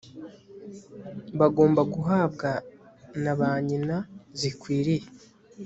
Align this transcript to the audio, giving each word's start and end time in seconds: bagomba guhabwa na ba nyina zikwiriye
bagomba 1.39 1.81
guhabwa 1.93 2.49
na 3.23 3.33
ba 3.39 3.49
nyina 3.67 3.97
zikwiriye 4.39 5.07